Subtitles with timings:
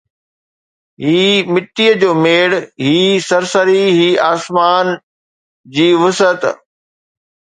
[1.05, 1.19] هي
[1.53, 2.49] مٽيءَ جو ميڙ،
[2.85, 2.95] هي
[3.29, 4.87] سرسري، هي آسمان
[5.75, 6.41] جي وسعت